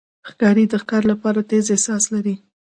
ښکاري 0.29 0.63
د 0.69 0.73
ښکار 0.81 1.03
لپاره 1.11 1.47
تیز 1.49 1.65
احساس 1.75 2.03
لري. 2.13 2.35